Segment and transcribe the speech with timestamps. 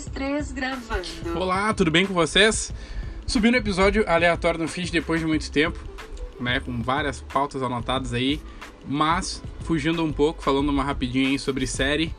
[0.00, 1.04] dois, três, gravando.
[1.36, 2.72] Olá, tudo bem com vocês?
[3.26, 5.78] Subindo um episódio aleatório no feed depois de muito tempo,
[6.40, 6.58] né?
[6.60, 8.40] Com várias pautas anotadas aí,
[8.86, 12.14] mas fugindo um pouco, falando uma rapidinho aí sobre série,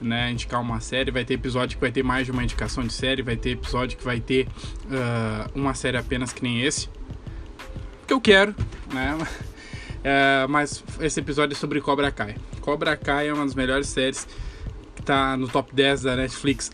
[0.00, 0.32] né?
[0.32, 3.22] Indicar uma série, vai ter episódio que vai ter mais de uma indicação de série,
[3.22, 4.48] vai ter episódio que vai ter
[4.86, 6.88] uh, uma série apenas que nem esse.
[8.08, 8.56] Que eu quero,
[8.92, 9.16] né?
[9.16, 12.34] Uh, mas esse episódio é sobre Cobra Kai.
[12.60, 14.26] Cobra Kai é uma das melhores séries
[15.04, 16.70] tá no top 10 da Netflix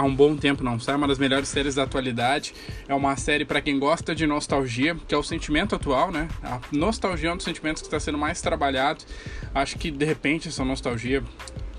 [0.00, 2.54] há um bom tempo, não sai, é uma das melhores séries da atualidade.
[2.88, 6.26] É uma série para quem gosta de nostalgia, que é o sentimento atual, né?
[6.42, 9.04] A nostalgia é um dos sentimentos que está sendo mais trabalhado.
[9.54, 11.22] Acho que de repente essa nostalgia,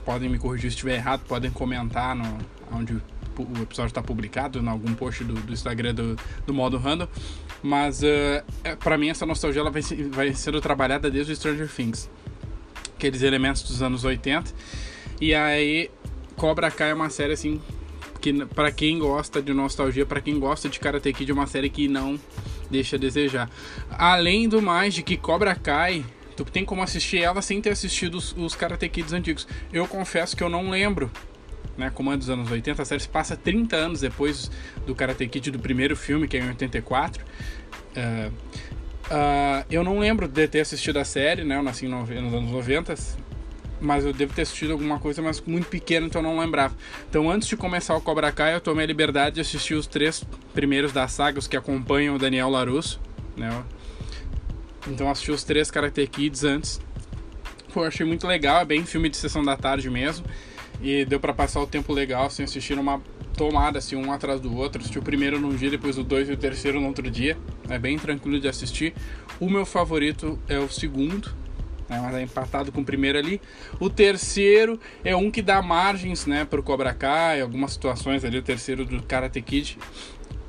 [0.05, 2.37] podem me corrigir se estiver errado, podem comentar no,
[2.71, 7.07] onde o episódio está publicado, em algum post do, do Instagram do, do modo random.
[7.63, 12.07] Mas uh, para mim essa nostalgia ela vai, vai sendo trabalhada desde o Stranger Things.
[12.95, 14.53] Aqueles elementos dos anos 80
[15.19, 15.89] e aí,
[16.35, 17.59] Cobra Kai é uma série assim
[18.21, 21.69] que para quem gosta de nostalgia, para quem gosta de Karate Kid, é uma série
[21.69, 22.19] que não
[22.69, 23.49] deixa a desejar.
[23.89, 26.05] Além do mais de que Cobra Kai,
[26.37, 29.47] tu tem como assistir ela sem ter assistido os, os Karate Kids antigos.
[29.73, 31.11] Eu confesso que eu não lembro
[31.77, 34.51] né, como é dos anos 80, a série se passa 30 anos depois
[34.85, 37.23] do Karate Kid do primeiro filme, que é em 84.
[37.23, 42.51] Uh, uh, eu não lembro de ter assistido a série, né, eu nasci nos anos
[42.51, 42.93] 90,
[43.81, 46.75] mas eu devo ter assistido alguma coisa, mas muito pequeno, então não lembrava.
[47.09, 50.23] Então, antes de começar o Cobra Kai, eu tomei a liberdade de assistir os três
[50.53, 53.01] primeiros da saga, os que acompanham o Daniel Larusso,
[53.35, 53.63] né?
[54.87, 56.79] Então, assisti os três Karate Kids antes.
[57.73, 60.25] Pô, achei muito legal, é bem filme de sessão da tarde mesmo.
[60.81, 63.01] E deu para passar o tempo legal, assim, assistir uma
[63.37, 64.81] tomada, assim, um atrás do outro.
[64.81, 67.37] Assisti o primeiro num dia, depois o dois e o terceiro no outro dia.
[67.69, 68.93] É bem tranquilo de assistir.
[69.39, 71.31] O meu favorito é o segundo,
[71.91, 73.41] né, mas é empatado com o primeiro ali.
[73.79, 78.37] O terceiro é um que dá margens né, para o Cobra Kai, algumas situações ali,
[78.37, 79.77] o terceiro do Karate Kid.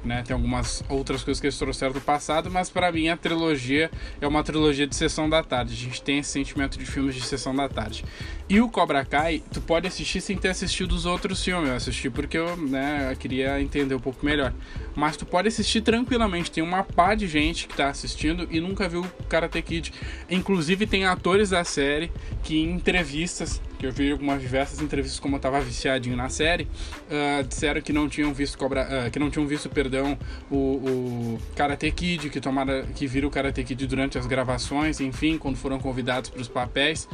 [0.04, 0.22] Né?
[0.26, 4.26] Tem algumas outras coisas que eles trouxeram do passado, mas para mim a trilogia é
[4.26, 5.74] uma trilogia de sessão da tarde.
[5.74, 8.04] A gente tem esse sentimento de filmes de sessão da tarde.
[8.52, 11.70] E o Cobra Kai, tu pode assistir sem ter assistido os outros filmes.
[11.70, 14.52] Eu assisti porque eu, né, eu queria entender um pouco melhor.
[14.94, 16.50] Mas tu pode assistir tranquilamente.
[16.50, 19.90] Tem uma pá de gente que tá assistindo e nunca viu Karate Kid.
[20.28, 22.12] Inclusive tem atores da série
[22.42, 26.64] que em entrevistas que eu vi algumas diversas entrevistas como eu tava viciadinho na série,
[26.64, 30.16] uh, disseram que não tinham visto cobra, uh, que não tinham visto, perdão,
[30.50, 35.38] o, o Karate Kid, que tomaram, que viram o Karate Kid durante as gravações, enfim,
[35.38, 37.08] quando foram convidados para os papéis,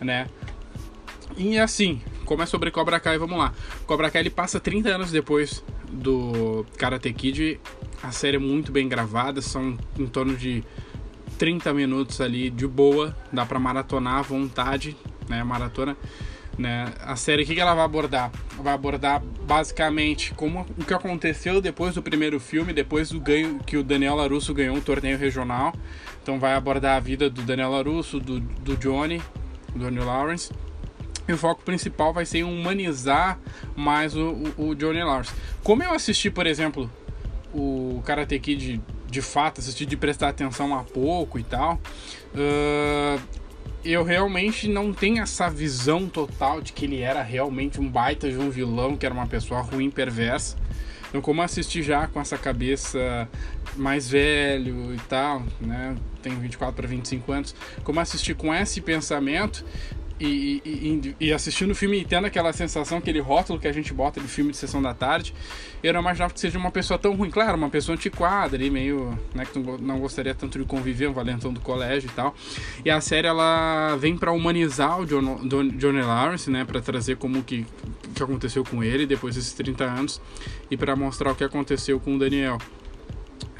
[0.00, 0.28] né?
[1.36, 3.52] E assim, como é sobre Cobra Kai, vamos lá.
[3.86, 7.60] Cobra Kai ele passa 30 anos depois do Karate Kid.
[8.02, 10.62] A série é muito bem gravada, são em torno de
[11.38, 14.96] 30 minutos ali de boa, dá para maratonar à vontade,
[15.28, 15.96] né, maratona,
[16.56, 16.92] né?
[17.00, 18.30] A série o que ela vai abordar?
[18.62, 23.76] Vai abordar basicamente como o que aconteceu depois do primeiro filme, depois do ganho que
[23.76, 25.74] o Daniel Larusso ganhou um torneio regional.
[26.22, 29.20] Então vai abordar a vida do Daniel Larusso, do, do Johnny,
[29.74, 30.52] do Johnny Lawrence.
[31.26, 33.38] E o foco principal vai ser humanizar
[33.74, 35.32] mais o, o, o Johnny Lawrence.
[35.62, 36.90] Como eu assisti, por exemplo,
[37.52, 41.80] o Karate Kid de, de fato, assisti de prestar atenção a pouco e tal.
[42.34, 43.20] Uh,
[43.84, 48.38] eu realmente não tenho essa visão total de que ele era realmente um baita de
[48.38, 50.56] um vilão, que era uma pessoa ruim, perversa.
[51.08, 53.28] Então, como assisti já com essa cabeça
[53.76, 55.94] mais velho e tal, né?
[56.22, 57.54] Tenho 24 para 25 anos.
[57.84, 59.64] Como assisti com esse pensamento,
[60.20, 63.92] e, e, e, assistindo o filme e tendo aquela sensação, aquele rótulo que a gente
[63.92, 65.34] bota de filme de sessão da tarde,
[65.82, 67.30] eu não imaginava que seja uma pessoa tão ruim.
[67.30, 69.18] Claro, uma pessoa antiquada ali, meio.
[69.34, 72.34] Né, que não gostaria tanto de conviver, um valentão do colégio e tal.
[72.84, 75.40] E a série ela vem para humanizar o John,
[75.76, 77.66] Johnny Lawrence, né, para trazer como que,
[78.14, 80.20] que aconteceu com ele depois desses 30 anos
[80.70, 82.58] e para mostrar o que aconteceu com o Daniel.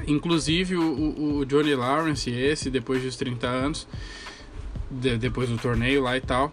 [0.06, 3.88] Inclusive o, o Johnny Lawrence, esse, depois dos 30 anos
[5.00, 6.52] de, depois do torneio lá e tal,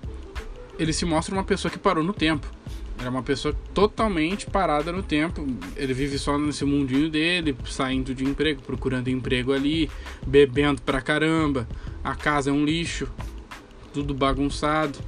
[0.77, 2.47] ele se mostra uma pessoa que parou no tempo.
[2.99, 5.45] Era uma pessoa totalmente parada no tempo.
[5.75, 9.89] Ele vive só nesse mundinho dele, saindo de emprego, procurando emprego ali,
[10.25, 11.67] bebendo pra caramba.
[12.03, 13.07] A casa é um lixo,
[13.91, 14.99] tudo bagunçado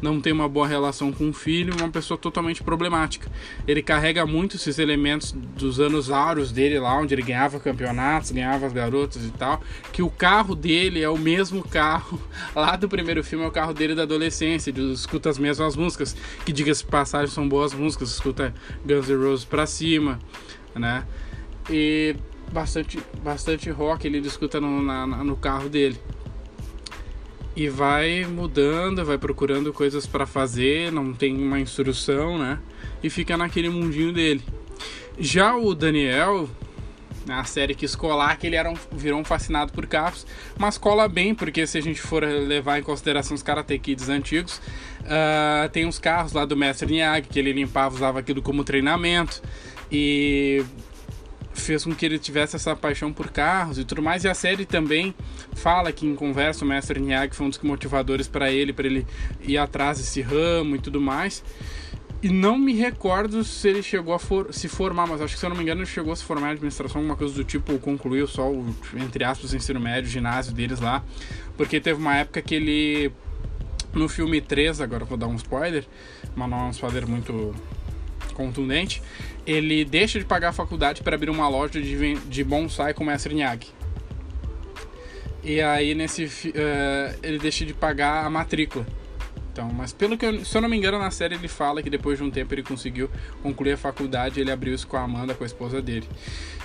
[0.00, 3.30] não tem uma boa relação com o filho, uma pessoa totalmente problemática.
[3.66, 8.66] Ele carrega muito esses elementos dos anos áureos dele lá, onde ele ganhava campeonatos, ganhava
[8.66, 9.60] as garotas e tal,
[9.92, 12.20] que o carro dele é o mesmo carro
[12.54, 16.16] lá do primeiro filme, é o carro dele da adolescência, ele escuta as mesmas músicas,
[16.44, 18.54] que diga-se passagem são boas músicas, escuta
[18.84, 20.18] Guns N' Roses pra cima,
[20.74, 21.04] né?
[21.68, 22.16] E
[22.52, 25.98] bastante, bastante rock ele escuta no, na, no carro dele.
[27.56, 32.58] E vai mudando, vai procurando coisas para fazer, não tem uma instrução, né?
[33.02, 34.42] E fica naquele mundinho dele.
[35.18, 36.48] Já o Daniel,
[37.26, 40.26] na série que escolar, que ele era um, virou um fascinado por carros,
[40.58, 44.60] mas cola bem, porque se a gente for levar em consideração os Karate Kids antigos,
[45.02, 49.42] uh, tem uns carros lá do Mestre Miyagi, que ele limpava, usava aquilo como treinamento,
[49.90, 50.64] e
[51.52, 54.24] fez com que ele tivesse essa paixão por carros e tudo mais.
[54.24, 55.14] E a série também
[55.54, 59.06] fala que em conversa o mestre Miyagi foi um dos motivadores para ele, para ele
[59.42, 61.42] ir atrás desse ramo e tudo mais.
[62.22, 65.46] E não me recordo se ele chegou a for se formar, mas acho que se
[65.46, 67.72] eu não me engano ele chegou a se formar em administração, alguma coisa do tipo,
[67.72, 71.02] ou concluiu só o, entre aspas, ensino médio, ginásio deles lá.
[71.56, 73.10] Porque teve uma época que ele,
[73.94, 75.86] no filme 3, agora vou dar um spoiler,
[76.36, 77.54] mas não é um spoiler muito
[78.32, 79.02] contundente,
[79.46, 83.06] ele deixa de pagar a faculdade para abrir uma loja de, de bonsai com o
[83.06, 83.68] mestre Miyagi.
[85.42, 88.86] E aí nesse uh, ele deixa de pagar a matrícula.
[89.52, 91.90] Então, mas pelo que eu, se eu não me engano na série ele fala que
[91.90, 93.10] depois de um tempo ele conseguiu
[93.42, 96.06] concluir a faculdade, ele abriu isso com a Amanda, com a esposa dele.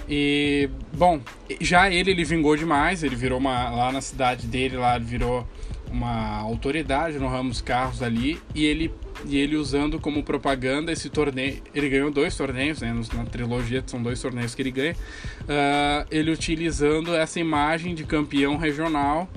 [0.08, 1.20] E bom,
[1.60, 5.48] já ele ele vingou demais, ele virou uma lá na cidade dele lá, ele virou
[5.90, 11.10] uma autoridade no ramo dos carros ali e ele e ele usando como propaganda esse
[11.10, 11.62] torneio.
[11.74, 12.94] Ele ganhou dois torneios, né?
[13.14, 14.94] Na trilogia são dois torneios que ele ganha.
[15.42, 19.30] Uh, ele utilizando essa imagem de campeão regional,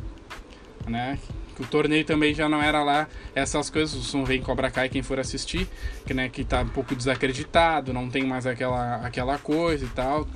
[0.86, 1.18] né?
[1.58, 5.18] O torneio também já não era lá essas coisas, não vem Cobra Kai quem for
[5.18, 5.66] assistir,
[6.06, 10.28] que, né, que tá um pouco desacreditado, não tem mais aquela, aquela coisa e tal.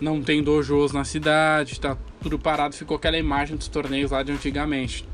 [0.00, 4.32] Não tem dojos na cidade, tá tudo parado, ficou aquela imagem dos torneios lá de
[4.32, 5.08] antigamente.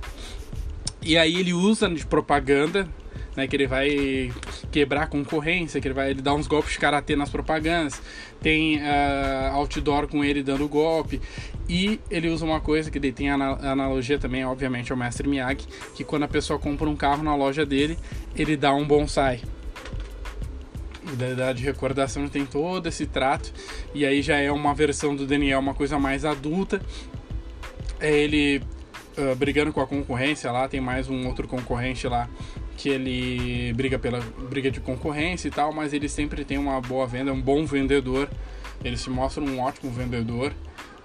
[1.03, 2.89] E aí ele usa de propaganda
[3.37, 4.33] né, que ele vai
[4.71, 8.01] quebrar a concorrência, que ele vai ele dar uns golpes de karatê nas propagandas,
[8.41, 11.21] tem uh, outdoor com ele dando golpe,
[11.69, 16.25] e ele usa uma coisa que tem analogia também, obviamente, ao mestre Miyagi, que quando
[16.25, 17.99] a pessoa compra um carro na loja dele,
[18.37, 19.41] ele dá um bonsai.
[21.37, 23.53] Da de recordação tem todo esse trato,
[23.95, 26.81] e aí já é uma versão do Daniel, uma coisa mais adulta.
[27.99, 28.63] É ele
[29.19, 32.29] uh, brigando com a concorrência lá, tem mais um outro concorrente lá
[32.77, 34.21] que ele briga pela
[34.51, 38.29] briga de concorrência e tal, mas ele sempre tem uma boa venda, um bom vendedor.
[38.85, 40.53] Ele se mostra um ótimo vendedor.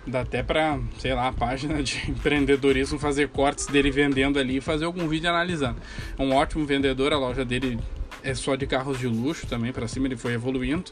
[0.05, 4.61] Dá até para, sei lá, a página de empreendedorismo fazer cortes dele vendendo ali e
[4.61, 5.77] fazer algum vídeo analisando.
[6.17, 7.77] Um ótimo vendedor, a loja dele
[8.23, 10.91] é só de carros de luxo também, para cima ele foi evoluindo.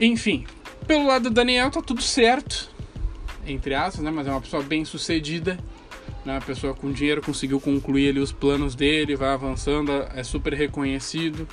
[0.00, 0.46] Enfim,
[0.86, 2.70] pelo lado do Daniel tá tudo certo,
[3.46, 4.10] entre aspas, né?
[4.10, 5.58] Mas é uma pessoa bem sucedida
[6.24, 6.36] né?
[6.36, 11.46] A pessoa com dinheiro conseguiu concluir ali os planos dele, vai avançando, é super reconhecido,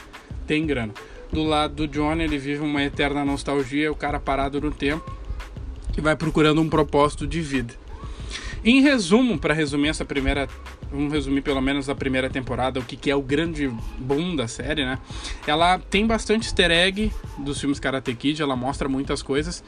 [0.47, 0.93] tem grana.
[1.31, 5.15] Do lado do Johnny, ele vive uma eterna nostalgia, o cara parado no tempo,
[5.93, 7.73] que vai procurando um propósito de vida.
[8.63, 10.47] Em resumo, para resumir essa primeira,
[10.91, 14.47] vamos resumir pelo menos a primeira temporada, o que, que é o grande boom da
[14.47, 14.99] série, né?
[15.47, 19.63] Ela tem bastante easter egg dos filmes Karate Kid, ela mostra muitas coisas,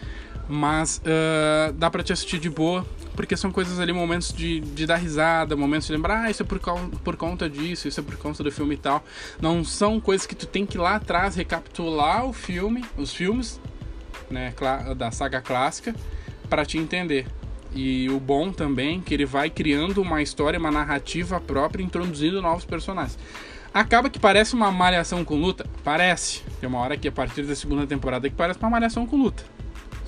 [0.47, 2.85] mas uh, dá para te assistir de boa,
[3.15, 6.45] porque são coisas ali, momentos de, de dar risada, momentos de lembrar, ah, isso é
[6.45, 6.59] por,
[7.03, 9.03] por conta disso, isso é por conta do filme e tal.
[9.41, 13.59] Não são coisas que tu tem que ir lá atrás recapitular o filme, os filmes,
[14.29, 14.53] né,
[14.97, 15.95] da saga clássica,
[16.49, 17.27] para te entender.
[17.75, 22.65] E o bom também que ele vai criando uma história, uma narrativa própria, introduzindo novos
[22.65, 23.17] personagens.
[23.73, 25.65] Acaba que parece uma malhação com luta?
[25.83, 26.43] Parece.
[26.59, 29.43] Tem uma hora que a partir da segunda temporada que parece uma malhação com luta.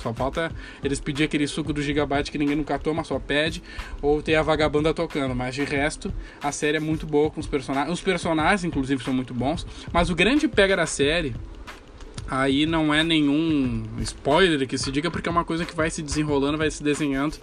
[0.06, 0.52] Só falta
[0.84, 3.64] eles pedir aquele suco do Gigabyte que ninguém nunca toma, só pede,
[4.04, 5.34] ou ter a vagabanda tocando.
[5.34, 7.92] Mas de resto, a série é muito boa com os personagens.
[7.92, 9.66] Os personagens, inclusive, são muito bons.
[9.92, 11.36] Mas o grande pega da série
[12.30, 16.04] aí não é nenhum spoiler que se diga, porque é uma coisa que vai se
[16.04, 17.38] desenrolando, vai se desenhando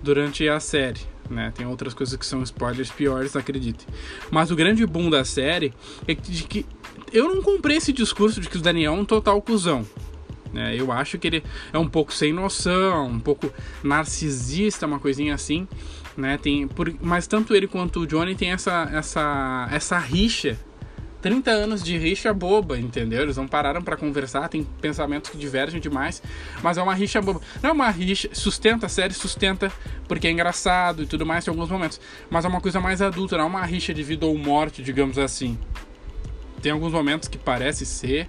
[0.00, 1.00] durante a série.
[1.28, 1.52] Né?
[1.56, 3.84] Tem outras coisas que são spoilers piores, acredite.
[4.30, 5.72] Mas o grande boom da série
[6.06, 6.64] é de que
[7.12, 9.84] eu não comprei esse discurso de que o Daniel é um total cuzão.
[10.52, 10.74] Né?
[10.76, 15.66] Eu acho que ele é um pouco sem noção, um pouco narcisista, uma coisinha assim.
[16.16, 16.38] Né?
[16.38, 20.58] Tem, por, mas tanto ele quanto o Johnny tem essa, essa, essa rixa
[21.26, 23.22] 30 anos de rixa boba, entendeu?
[23.22, 26.22] Eles não pararam para conversar, tem pensamentos que divergem demais,
[26.62, 27.40] mas é uma rixa boba.
[27.60, 29.72] Não é uma rixa, sustenta a série, sustenta
[30.06, 32.00] porque é engraçado e tudo mais em alguns momentos,
[32.30, 35.18] mas é uma coisa mais adulta, não é uma rixa de vida ou morte, digamos
[35.18, 35.58] assim.
[36.62, 38.28] Tem alguns momentos que parece ser,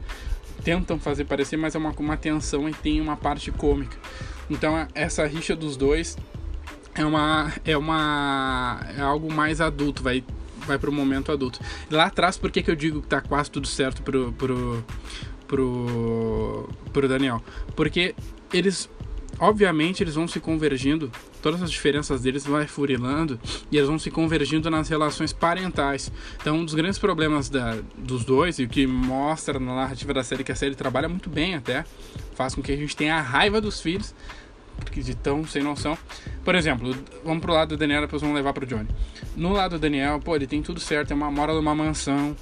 [0.67, 3.97] tentam fazer parecer, mas é uma, uma tensão e tem uma parte cômica.
[4.49, 6.17] Então essa rixa dos dois
[6.93, 10.21] é uma é uma é algo mais adulto, vai
[10.65, 11.61] vai para o momento adulto.
[11.89, 14.83] Lá atrás, por que, que eu digo que tá quase tudo certo pro pro
[15.47, 17.41] pro pro Daniel?
[17.73, 18.13] Porque
[18.51, 18.89] eles
[19.39, 23.39] obviamente eles vão se convergindo, todas as diferenças deles vai furilando
[23.71, 26.11] e eles vão se convergindo nas relações parentais.
[26.39, 30.23] Então, um dos grandes problemas da, dos dois, e o que mostra na narrativa da
[30.23, 31.85] série que a série trabalha muito bem até,
[32.35, 34.13] faz com que a gente tenha a raiva dos filhos,
[34.77, 35.97] porque de tão sem noção.
[36.43, 38.87] Por exemplo, vamos pro lado do Daniel, depois vamos levar pro Johnny.
[39.35, 42.35] No lado do Daniel, pô, ele tem tudo certo, tem uma mora numa mansão,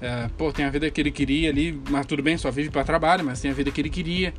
[0.00, 2.84] é, pô, tem a vida que ele queria ali, mas tudo bem, só vive para
[2.84, 4.34] trabalho, mas tem a vida que ele queria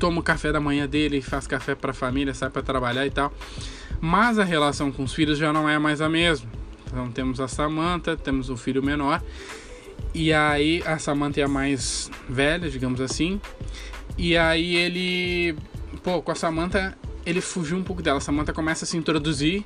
[0.00, 3.10] toma o café da manhã dele, faz café para a família, sai para trabalhar e
[3.10, 3.32] tal.
[4.00, 6.50] Mas a relação com os filhos já não é mais a mesma.
[6.86, 9.22] Então temos a Samantha, temos o filho menor.
[10.14, 13.38] E aí a Samantha é a mais velha, digamos assim.
[14.16, 15.54] E aí ele,
[16.02, 18.16] pô, com a Samantha, ele fugiu um pouco dela.
[18.16, 19.62] A Samantha começa a se introduzir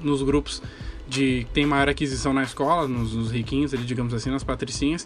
[0.00, 0.62] nos grupos
[1.08, 5.04] de tem maior aquisição na escola, nos, nos riquinhos, ali, digamos assim, nas patricinhas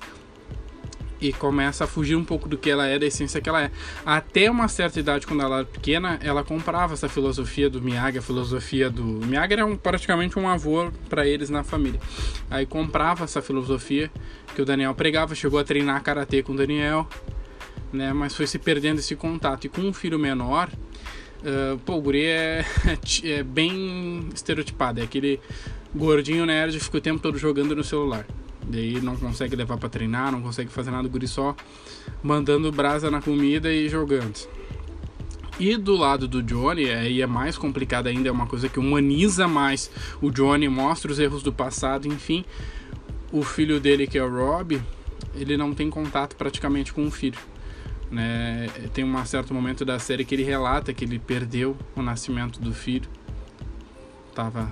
[1.21, 3.71] e começa a fugir um pouco do que ela é, da essência que ela é.
[4.05, 8.23] Até uma certa idade, quando ela era pequena, ela comprava essa filosofia do Miyagi, a
[8.23, 9.03] filosofia do.
[9.03, 12.01] Miyagi era um, praticamente um avô para eles na família.
[12.51, 14.11] Aí comprava essa filosofia
[14.55, 17.09] que o Daniel pregava, chegou a treinar karatê com o Daniel,
[17.93, 18.13] né?
[18.13, 19.65] Mas foi se perdendo esse contato.
[19.65, 22.65] E com um filho menor, uh, pô, o guri é,
[23.25, 25.41] é bem estereotipado, é aquele
[25.95, 28.27] gordinho nerd que fica o tempo todo jogando no celular.
[28.67, 31.55] Daí não consegue levar para treinar, não consegue fazer nada, o guri só
[32.23, 34.49] mandando brasa na comida e jogando.
[35.59, 39.49] E do lado do Johnny, aí é mais complicado ainda, é uma coisa que humaniza
[39.49, 42.45] mais o Johnny, mostra os erros do passado, enfim.
[43.33, 44.83] O filho dele, que é o Rob,
[45.35, 47.39] ele não tem contato praticamente com o filho.
[48.11, 48.69] Né?
[48.93, 52.75] Tem um certo momento da série que ele relata que ele perdeu o nascimento do
[52.75, 53.09] filho.
[54.35, 54.71] Tava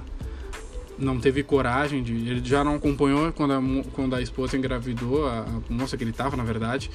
[0.98, 2.12] não teve coragem de.
[2.12, 3.60] Ele já não acompanhou quando a,
[3.92, 6.90] quando a esposa engravidou, a, a moça que ele estava, na verdade.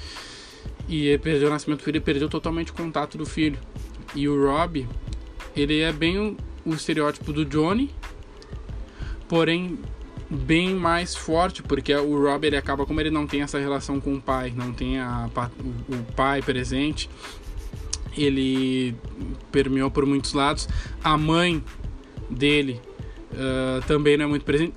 [0.88, 3.60] E ele perdeu o nascimento do filho e perdeu totalmente o contato do filho.
[4.16, 4.88] E o Rob,
[5.56, 7.92] ele é bem o, o estereótipo do Johnny,
[9.28, 9.78] porém
[10.30, 14.16] bem mais forte, porque o Rob ele acaba, como ele não tem essa relação com
[14.16, 15.30] o pai, não tem a,
[15.60, 17.10] o, o pai presente,
[18.18, 18.96] ele
[19.52, 20.68] permeou por muitos lados.
[21.04, 21.64] A mãe
[22.30, 22.80] dele
[23.32, 24.74] uh, também não é muito presente.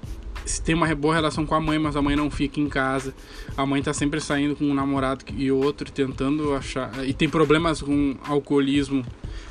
[0.64, 3.14] Tem uma boa relação com a mãe, mas a mãe não fica em casa.
[3.56, 7.06] A mãe tá sempre saindo com um namorado e outro, tentando achar.
[7.06, 9.04] E tem problemas com alcoolismo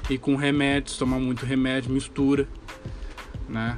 [0.10, 2.48] e com remédios, toma muito remédio, mistura,
[3.48, 3.78] né?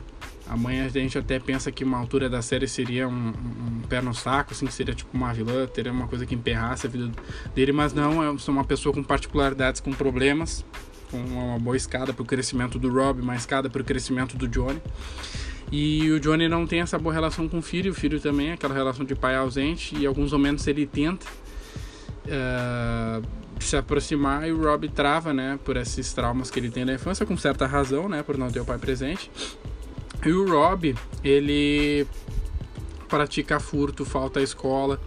[0.57, 4.13] Mãe a gente até pensa que uma altura da série seria um, um, pé no
[4.13, 7.11] saco, assim, seria tipo uma vilã, teria uma coisa que emperrasse a vida
[7.55, 10.63] dele, mas não, é uma pessoa com particularidades, com problemas,
[11.17, 14.81] uma boa escada para o crescimento do Rob, uma escada para o crescimento do Johnny.
[15.71, 18.73] E o Johnny não tem essa boa relação com o filho, o filho também, aquela
[18.73, 21.25] relação de pai ausente, e alguns momentos ele tenta
[22.25, 23.27] uh,
[23.59, 27.25] se aproximar e o Rob trava, né, por esses traumas que ele tem na infância,
[27.25, 29.31] com certa razão, né, por não ter o pai presente.
[30.23, 32.05] E o Rob, ele
[33.09, 34.99] pratica furto, falta à escola,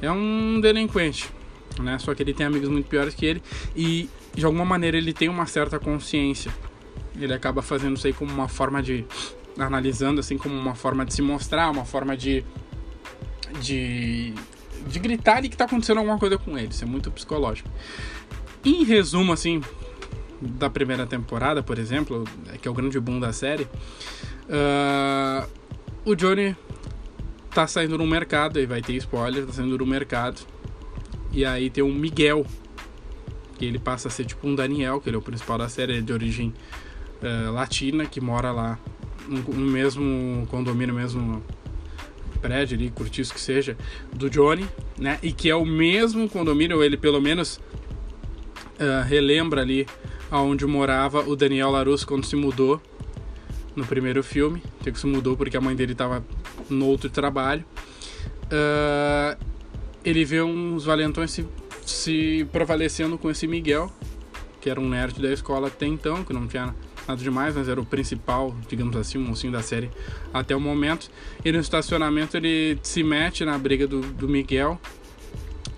[0.00, 1.30] é um delinquente,
[1.78, 3.42] né, só que ele tem amigos muito piores que ele,
[3.76, 6.52] e de alguma maneira ele tem uma certa consciência.
[7.18, 9.04] Ele acaba fazendo isso aí como uma forma de
[9.58, 12.44] analisando assim como uma forma de se mostrar, uma forma de
[13.60, 14.34] de
[14.86, 16.68] de gritar ali que tá acontecendo alguma coisa com ele.
[16.68, 17.68] Isso é muito psicológico.
[18.64, 19.60] Em resumo assim,
[20.40, 22.24] da primeira temporada, por exemplo,
[22.60, 23.68] que é o grande boom da série,
[24.48, 25.48] uh,
[26.04, 26.56] o Johnny
[27.50, 30.40] tá saindo no mercado, e vai ter spoiler, tá saindo no mercado.
[31.32, 32.46] E aí tem um Miguel,
[33.62, 35.98] que ele passa a ser tipo um Daniel, que ele é o principal da série,
[35.98, 36.52] é de origem
[37.22, 38.76] uh, latina, que mora lá
[39.28, 41.40] no, mesmo condomínio, mesmo
[42.40, 43.76] prédio ali, curtiço que seja,
[44.12, 44.66] do Johnny,
[44.98, 45.16] né?
[45.22, 47.58] E que é o mesmo condomínio, ou ele pelo menos
[48.80, 49.86] uh, relembra ali
[50.28, 52.82] aonde morava o Daniel Larusso quando se mudou
[53.76, 56.24] no primeiro filme, que se mudou porque a mãe dele estava
[56.68, 57.64] no outro trabalho.
[58.46, 59.38] Uh,
[60.04, 61.46] ele vê uns valentões se
[61.84, 63.90] se prevalecendo com esse Miguel,
[64.60, 66.74] que era um nerd da escola até então, que não tinha
[67.06, 69.90] nada demais, mas era o principal, digamos assim, o mocinho da série
[70.32, 71.10] até o momento.
[71.44, 74.80] E no estacionamento ele se mete na briga do, do Miguel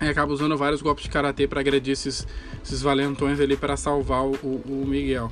[0.01, 2.27] e acaba usando vários golpes de karatê para agredir esses,
[2.63, 5.31] esses valentões ali para salvar o, o Miguel.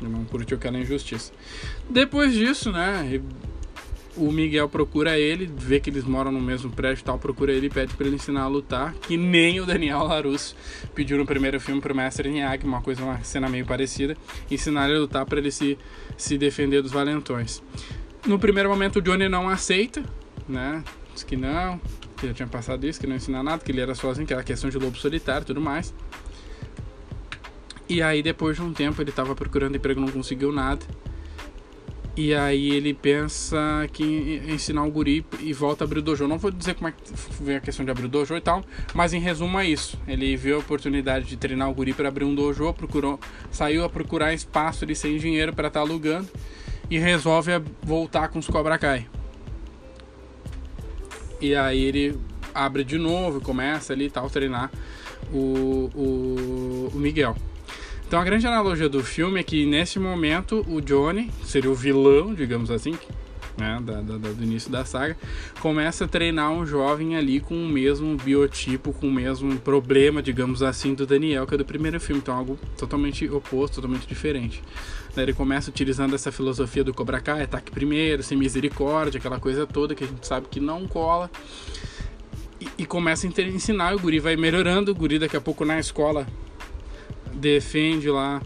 [0.00, 1.32] Ele não curtiu aquela injustiça.
[1.88, 3.20] Depois disso, né?
[4.16, 7.66] O Miguel procura ele, vê que eles moram no mesmo prédio e tal, procura ele
[7.66, 10.54] e pede para ele ensinar a lutar, que nem o Daniel Larusso
[10.94, 14.16] pediu no primeiro filme pro mestre Miyagi, uma coisa, uma cena meio parecida,
[14.50, 15.78] ensinar ele a lutar para ele se,
[16.16, 17.62] se defender dos valentões.
[18.26, 20.04] No primeiro momento o Johnny não aceita,
[20.48, 20.84] né?
[21.14, 21.80] Diz que não,
[22.16, 24.44] que já tinha passado isso, que não ensinar nada, que ele era sozinho, que era
[24.44, 25.94] questão de lobo solitário e tudo mais.
[27.88, 30.84] E aí depois de um tempo ele estava procurando emprego, não conseguiu nada.
[32.14, 36.28] E aí ele pensa que ensinar o guri e volta a abrir o dojo.
[36.28, 36.98] Não vou dizer como é que
[37.42, 39.98] vem a questão de abrir o dojo e tal, mas em resumo é isso.
[40.06, 43.18] Ele viu a oportunidade de treinar o guri para abrir um dojo, procurou,
[43.50, 46.28] saiu a procurar espaço ali sem dinheiro para estar tá alugando
[46.90, 47.50] e resolve
[47.82, 49.06] voltar com os Cobra Kai.
[51.40, 52.20] E aí ele
[52.54, 54.70] abre de novo começa ali tal treinar
[55.32, 57.34] o, o, o Miguel.
[58.12, 62.34] Então a grande analogia do filme é que nesse momento o Johnny, seria o vilão,
[62.34, 62.94] digamos assim,
[63.56, 65.16] né, da, da, do início da saga,
[65.60, 70.62] começa a treinar um jovem ali com o mesmo biotipo, com o mesmo problema, digamos
[70.62, 72.20] assim, do Daniel, que é do primeiro filme.
[72.20, 74.62] Então algo totalmente oposto, totalmente diferente.
[75.16, 79.94] Ele começa utilizando essa filosofia do Cobra Kai, ataque primeiro, sem misericórdia, aquela coisa toda
[79.94, 81.30] que a gente sabe que não cola.
[82.60, 85.80] E, e começa a ensinar, o guri vai melhorando, o guri daqui a pouco na
[85.80, 86.26] escola
[87.34, 88.40] defende lá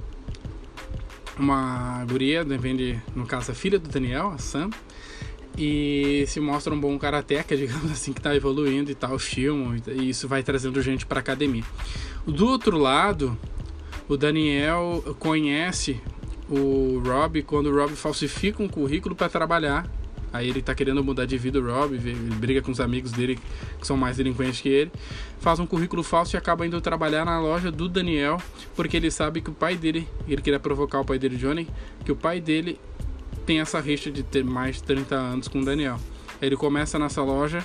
[1.39, 4.71] uma guria, defende, no caso, a filha do Daniel, a Sam,
[5.57, 10.11] e se mostra um bom karateca, digamos assim, que está evoluindo e tal, filme, e
[10.11, 11.65] isso vai trazendo gente para academia.
[12.27, 13.39] Do outro lado,
[14.09, 16.01] o Daniel conhece
[16.49, 19.91] o Rob quando o Rob falsifica um currículo para trabalhar
[20.33, 23.39] Aí ele tá querendo mudar de vida o Rob, ele briga com os amigos dele
[23.79, 24.93] que são mais delinquentes que ele,
[25.41, 28.41] faz um currículo falso e acaba indo trabalhar na loja do Daniel,
[28.75, 31.69] porque ele sabe que o pai dele, ele queria provocar o pai dele, Johnny,
[32.05, 32.79] que o pai dele
[33.47, 35.99] tem essa rixa de ter mais de 30 anos com o Daniel.
[36.41, 37.65] Aí ele começa nessa loja,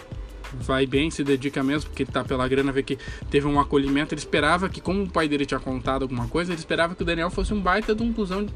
[0.53, 2.97] vai bem, se dedica mesmo, porque ele tá pela grana, vê que
[3.29, 4.13] teve um acolhimento.
[4.13, 7.05] Ele esperava que, como o pai dele tinha contado alguma coisa, ele esperava que o
[7.05, 8.47] Daniel fosse um baita de um cuzão.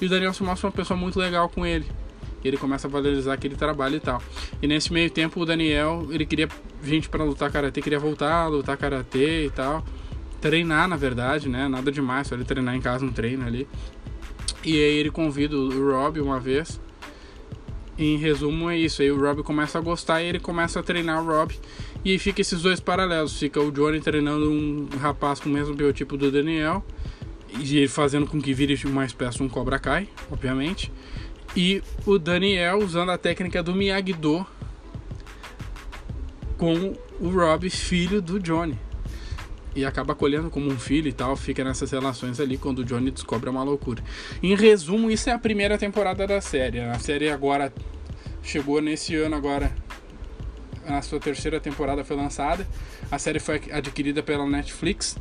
[0.00, 1.86] E o Daniel se mostra uma pessoa muito legal com ele.
[2.42, 4.22] E ele começa a valorizar aquele trabalho e tal.
[4.62, 6.48] E nesse meio tempo o Daniel, ele queria
[6.82, 9.84] gente para lutar karatê, queria voltar a lutar karatê e tal.
[10.40, 11.68] Treinar, na verdade, né?
[11.68, 13.68] Nada demais, só ele treinar em casa um treino ali.
[14.64, 16.80] E aí ele convida o Rob uma vez.
[17.98, 21.22] Em resumo é isso, aí o Rob começa a gostar e ele começa a treinar
[21.22, 21.54] o Rob.
[22.02, 25.74] E aí fica esses dois paralelos, fica o Johnny treinando um rapaz com o mesmo
[25.74, 26.82] biotipo do Daniel
[27.58, 30.90] e fazendo com que vire uma espécie um Cobra Kai, obviamente.
[31.56, 34.46] E o Daniel usando a técnica do Miyagi-Do
[36.56, 38.78] com o Rob, filho do Johnny.
[39.74, 43.10] E acaba acolhendo como um filho e tal, fica nessas relações ali quando o Johnny
[43.10, 44.02] descobre uma loucura.
[44.42, 46.80] Em resumo, isso é a primeira temporada da série.
[46.80, 47.72] A série agora
[48.42, 49.72] chegou nesse ano agora.
[50.86, 52.66] A sua terceira temporada foi lançada.
[53.10, 55.16] A série foi adquirida pela Netflix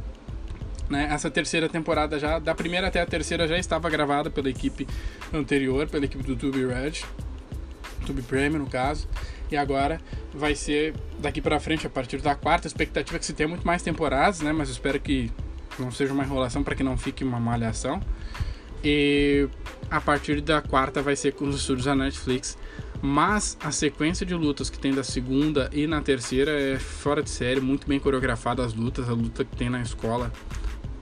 [0.90, 1.08] né?
[1.12, 4.88] Essa terceira temporada já, da primeira até a terceira, já estava gravada pela equipe
[5.34, 7.04] anterior, pela equipe do Tube Red,
[8.06, 9.08] Tube Premium no caso.
[9.52, 10.00] E agora
[10.34, 12.68] vai ser daqui para frente, a partir da quarta.
[12.68, 14.52] A expectativa é que se tenha muito mais temporadas, né?
[14.52, 15.32] Mas espero que
[15.78, 18.00] não seja uma enrolação para que não fique uma malhação.
[18.84, 19.48] E
[19.90, 22.58] a partir da quarta vai ser com os estúdios da Netflix.
[23.02, 27.30] Mas a sequência de lutas que tem da segunda e na terceira é fora de
[27.30, 30.32] série, muito bem coreografada as lutas, a luta que tem na escola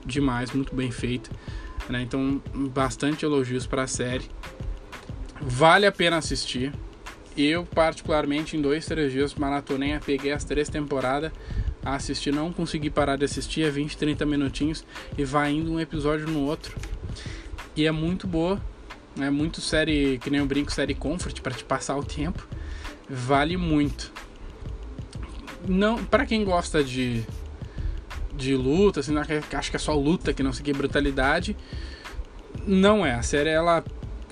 [0.08, 1.30] demais, muito bem feita.
[1.88, 2.02] Né?
[2.02, 4.24] Então, bastante elogios para a série.
[5.40, 6.72] Vale a pena assistir.
[7.36, 11.30] Eu, particularmente, em dois, três dias, maratonei, peguei as três temporadas,
[11.84, 14.84] assisti, não consegui parar de assistir, é 20, 30 minutinhos
[15.16, 16.76] e vai indo um episódio no outro.
[17.76, 18.60] E é muito boa,
[19.20, 22.44] é muito série, que nem eu brinco, série comfort para te passar o tempo.
[23.08, 24.12] Vale muito.
[25.66, 27.24] Não, para quem gosta de
[28.38, 31.56] de luta, assim, acho que é só luta, que não sei que brutalidade.
[32.66, 33.84] Não é, a série ela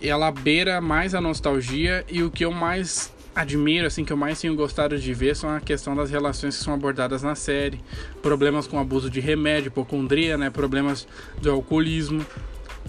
[0.03, 4.41] ela beira mais a nostalgia e o que eu mais admiro, assim, que eu mais
[4.41, 7.81] tenho gostado de ver são a questão das relações que são abordadas na série,
[8.23, 11.07] problemas com abuso de remédio, hipocondria, né, problemas
[11.41, 12.25] do alcoolismo,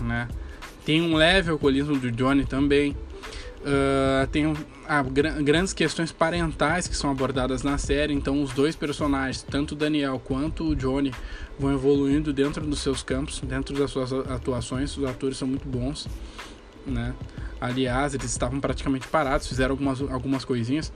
[0.01, 0.27] né.
[0.86, 2.95] Tem um leve alcoolismo do Johnny também.
[3.60, 4.45] Uh, tem
[4.88, 10.19] ah, grandes questões parentais que são abordadas na série, então os dois personagens, tanto Daniel
[10.23, 11.13] quanto o Johnny,
[11.60, 16.08] vão evoluindo dentro dos seus campos, dentro das suas atuações, os atores são muito bons,
[16.86, 17.13] né?
[17.60, 20.93] Aliás, eles estavam praticamente parados, fizeram algumas, algumas coisinhas.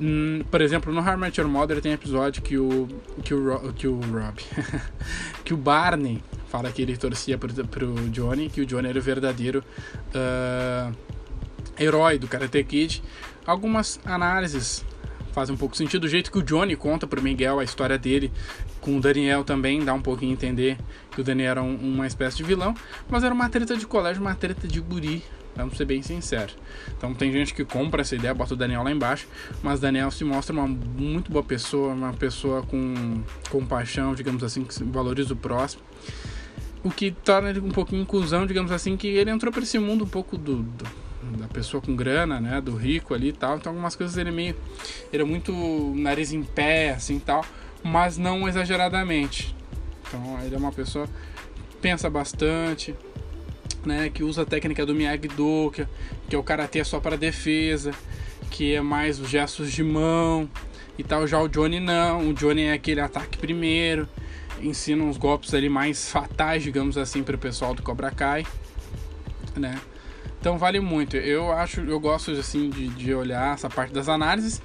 [0.00, 2.88] Hum, por exemplo, no I Your Mother tem episódio que o
[3.22, 4.42] que o, que o Rob,
[5.44, 9.02] que o Barney fala que ele torcia pro, pro Johnny, que o Johnny era o
[9.02, 9.62] verdadeiro
[10.08, 10.96] uh,
[11.80, 13.02] herói do Karate Kid.
[13.46, 14.84] Algumas análises
[15.32, 16.04] fazem um pouco sentido.
[16.04, 18.30] O jeito que o Johnny conta pro Miguel a história dele,
[18.80, 20.78] com o Daniel também, dá um pouquinho a entender
[21.10, 22.74] que o Daniel era um, uma espécie de vilão.
[23.08, 25.22] Mas era uma treta de colégio, uma treta de guri,
[25.56, 26.52] vamos ser bem sincero.
[26.96, 29.26] Então tem gente que compra essa ideia, bota o Daniel lá embaixo,
[29.62, 34.82] mas Daniel se mostra uma muito boa pessoa, uma pessoa com compaixão, digamos assim, que
[34.84, 35.82] valoriza o próximo.
[36.82, 40.04] o que torna ele um pouquinho inclusão, digamos assim, que ele entrou para esse mundo
[40.04, 40.84] um pouco do, do,
[41.52, 43.56] pessoa com grana, né, do rico ali e tal.
[43.56, 44.56] Então algumas coisas ele é meio
[45.12, 45.52] ele é muito
[45.96, 47.44] nariz em pé assim, tal,
[47.82, 49.54] mas não exageradamente.
[50.06, 52.94] Então ele é uma pessoa que pensa bastante,
[53.84, 55.86] né, que usa a técnica do Miyagi-Do, que,
[56.28, 57.92] que é o karatê só para defesa,
[58.50, 60.48] que é mais os gestos de mão
[60.98, 61.26] e tal.
[61.26, 64.08] Já o Johnny não, o Johnny é aquele ataque primeiro
[64.62, 68.46] ensina uns golpes ali mais fatais, digamos assim, para o pessoal do Cobra Kai,
[69.56, 69.80] né?
[70.40, 71.16] Então vale muito.
[71.16, 74.60] Eu acho, eu gosto assim de, de olhar essa parte das análises.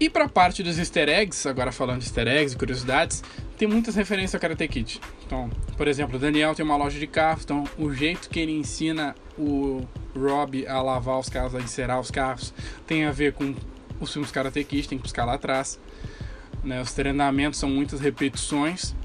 [0.00, 3.22] E para a parte dos easter eggs, agora falando de easter eggs e curiosidades,
[3.56, 5.00] tem muitas referências ao Karate Kid.
[5.24, 8.52] Então, por exemplo, o Daniel tem uma loja de carros, então o jeito que ele
[8.52, 12.52] ensina o Rob a lavar os carros, a encerar os carros,
[12.86, 13.54] tem a ver com
[14.00, 15.78] os filmes Karate Kid, tem que buscar lá atrás.
[16.64, 16.82] Né?
[16.82, 18.96] Os treinamentos são muitas repetições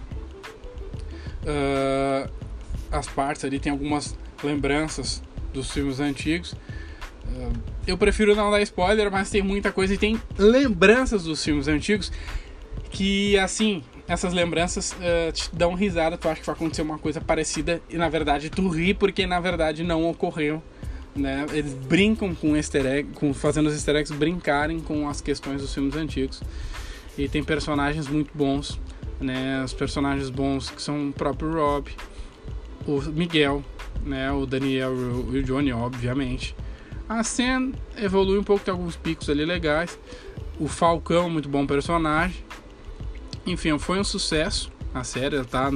[1.43, 2.31] uh,
[2.91, 5.21] as partes ali tem algumas lembranças
[5.53, 6.55] dos filmes antigos.
[7.85, 12.11] Eu prefiro não dar spoiler, mas tem muita coisa e tem lembranças dos filmes antigos
[12.89, 16.17] que, assim, essas lembranças uh, te dão risada.
[16.17, 19.39] Tu acha que vai acontecer uma coisa parecida e na verdade tu ri porque na
[19.39, 20.61] verdade não ocorreu.
[21.15, 21.45] Né?
[21.51, 25.73] Eles brincam com easter egg, com, fazendo os easter eggs brincarem com as questões dos
[25.73, 26.41] filmes antigos.
[27.17, 28.79] E tem personagens muito bons
[29.19, 29.61] né?
[29.63, 31.89] Os personagens bons que são o próprio Rob,
[32.85, 33.63] o Miguel,
[34.03, 34.31] né?
[34.31, 34.93] O Daniel
[35.31, 36.55] e o Johnny, obviamente.
[37.07, 39.97] A Sen evolui um pouco, tem alguns picos ali legais.
[40.59, 42.43] O Falcão, muito bom personagem.
[43.45, 44.71] Enfim, foi um sucesso.
[44.93, 45.71] A série está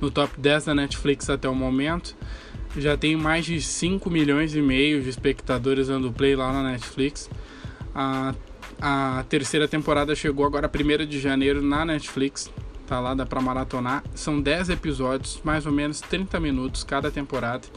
[0.00, 2.16] no top 10 da Netflix até o momento.
[2.76, 7.28] Já tem mais de 5 milhões e meio de espectadores dando play lá na Netflix.
[7.94, 8.34] A,
[8.80, 12.50] a terceira temporada chegou agora 1 de janeiro na Netflix
[12.88, 14.02] tá lá, dá pra maratonar.
[14.14, 17.68] São 10 episódios, mais ou menos 30 minutos cada temporada.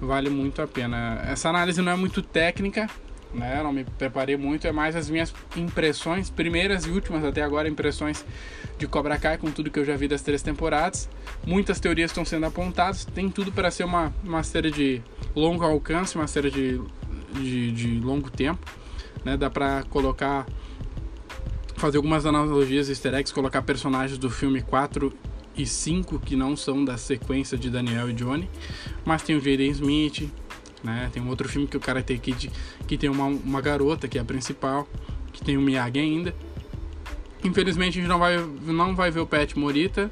[0.00, 1.20] Vale muito a pena.
[1.26, 2.88] Essa análise não é muito técnica,
[3.34, 3.62] né?
[3.62, 8.24] Não me preparei muito, é mais as minhas impressões, primeiras e últimas até agora, impressões
[8.78, 11.08] de Cobra Kai com tudo que eu já vi das três temporadas.
[11.46, 15.02] Muitas teorias estão sendo apontadas, tem tudo para ser uma, uma série de
[15.36, 16.80] longo alcance, uma série de,
[17.34, 18.64] de, de longo tempo,
[19.24, 19.36] né?
[19.36, 20.46] Dá para colocar
[21.78, 25.12] fazer algumas analogias easter eggs, colocar personagens do filme 4
[25.56, 28.48] e 5 que não são da sequência de Daniel e Johnny,
[29.04, 30.30] mas tem o Jaden Smith,
[30.82, 31.10] né?
[31.12, 32.50] Tem um outro filme que o cara tem que,
[32.86, 34.88] que tem uma, uma garota que é a principal,
[35.32, 36.34] que tem o Miyagi ainda.
[37.42, 40.10] Infelizmente a gente não vai, não vai ver o Pet Morita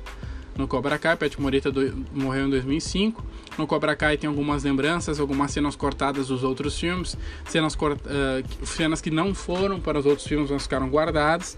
[0.56, 1.16] no Cobra Kai.
[1.16, 3.24] Pet Morita do, morreu em 2005.
[3.58, 7.16] No Cobra Kai tem algumas lembranças, algumas cenas cortadas dos outros filmes,
[7.46, 11.56] cenas, uh, cenas que não foram para os outros filmes, mas ficaram guardadas,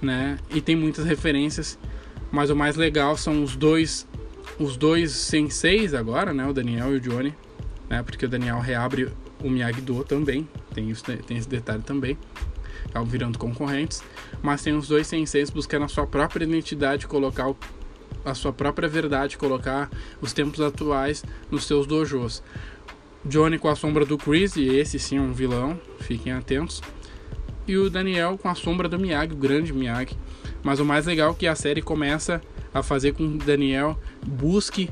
[0.00, 0.38] né?
[0.50, 1.78] E tem muitas referências,
[2.30, 4.06] mas o mais legal são os dois,
[4.58, 6.46] os dois senseis agora, né?
[6.46, 7.34] O Daniel e o Johnny,
[7.88, 8.02] né?
[8.02, 12.16] Porque o Daniel reabre o Miyagi-Do também, tem, isso, tem esse detalhe também
[13.04, 14.02] virando concorrentes,
[14.42, 17.56] mas tem os dois senseis buscando a sua própria identidade, colocar o
[18.26, 19.88] a sua própria verdade, colocar
[20.20, 22.42] os tempos atuais nos seus dojos.
[23.24, 26.82] Johnny com a sombra do Chris, e esse sim é um vilão, fiquem atentos.
[27.66, 30.16] E o Daniel com a sombra do Miyagi, o grande Miyagi.
[30.62, 32.40] Mas o mais legal é que a série começa
[32.74, 34.90] a fazer com que o Daniel busque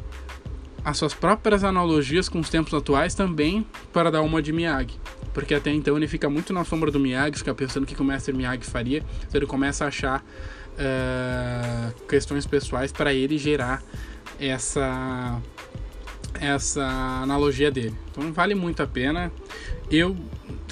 [0.84, 4.98] as suas próprias analogias com os tempos atuais também para dar uma de Miyagi.
[5.32, 8.04] Porque até então ele fica muito na sombra do Miyagi, fica pensando o que o
[8.04, 8.98] mestre Miyagi faria.
[9.26, 10.24] Então ele começa a achar
[10.74, 13.82] uh, questões pessoais para ele gerar
[14.38, 15.40] essa
[16.40, 16.84] essa
[17.22, 17.94] analogia dele.
[18.10, 19.32] Então vale muito a pena.
[19.90, 20.16] Eu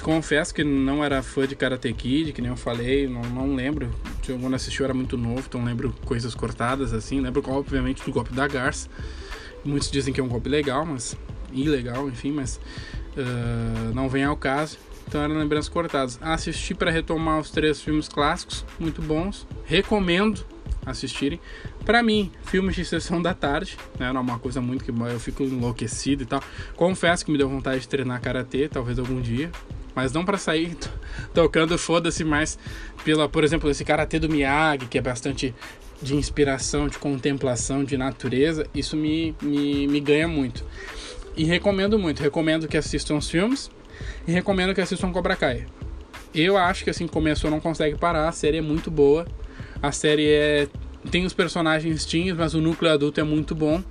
[0.01, 3.89] confesso que não era fã de Karate Kid, que nem eu falei, não, não lembro.
[4.25, 7.19] Quando assisti eu era muito novo, então lembro coisas cortadas assim.
[7.21, 8.89] Lembro, obviamente, do golpe da garça.
[9.63, 11.15] Muitos dizem que é um golpe legal, mas
[11.53, 12.59] ilegal, enfim, mas
[13.15, 14.77] uh, não vem ao caso.
[15.07, 16.19] Então eram lembranças cortadas.
[16.21, 19.47] Assisti para retomar os três filmes clássicos, muito bons.
[19.65, 20.45] Recomendo
[20.85, 21.39] assistirem.
[21.85, 25.43] Para mim, filmes de sessão da tarde, né, é uma coisa muito que eu fico
[25.43, 26.41] enlouquecido e tal.
[26.75, 29.51] Confesso que me deu vontade de treinar karatê, talvez algum dia,
[29.95, 30.75] mas não para sair
[31.33, 32.57] tocando foda-se mais
[33.03, 35.53] pela, por exemplo, esse karatê do Miyagi, que é bastante
[36.01, 40.65] de inspiração, de contemplação, de natureza, isso me, me, me ganha muito.
[41.35, 43.71] E recomendo muito, recomendo que assistam os filmes
[44.27, 45.65] e recomendo que assistam Cobra Kai.
[46.33, 49.27] Eu acho que assim começou não consegue parar, a série é muito boa.
[49.81, 50.67] A série é
[51.11, 53.83] tem os personagens teens, mas o núcleo adulto é muito bom.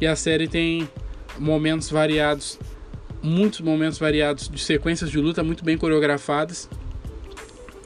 [0.00, 0.88] E a série tem
[1.38, 2.58] momentos variados,
[3.22, 6.68] muitos momentos variados de sequências de luta muito bem coreografadas.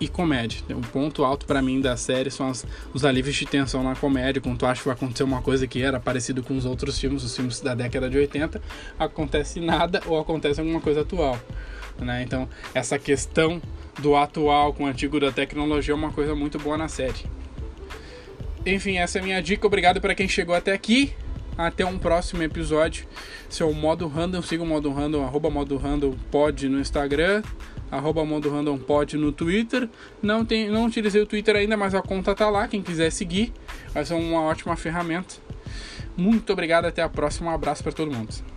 [0.02, 0.60] E comédia.
[0.70, 4.42] Um ponto alto para mim da série são as, os alívios de tensão na comédia,
[4.42, 7.22] quando tu acha que vai acontecer uma coisa que era parecido com os outros filmes,
[7.22, 8.60] os filmes da década de 80,
[8.98, 11.38] acontece nada ou acontece alguma coisa atual.
[12.00, 12.22] Né?
[12.22, 13.62] Então, essa questão
[14.00, 17.24] do atual com o antigo da tecnologia é uma coisa muito boa na série.
[18.66, 19.66] Enfim, essa é a minha dica.
[19.66, 21.14] Obrigado para quem chegou até aqui.
[21.56, 23.06] Até um próximo episódio.
[23.48, 27.42] Seu é modo random, siga o modo random, arroba modo random pod no Instagram,
[27.92, 29.88] arroba modo random pod no Twitter.
[30.22, 32.66] Não, tem, não utilizei o Twitter ainda, mas a conta tá lá.
[32.66, 33.52] Quem quiser seguir,
[33.92, 35.35] vai ser uma ótima ferramenta.
[36.16, 37.50] Muito obrigado, até a próxima.
[37.50, 38.51] Um abraço para todo mundo.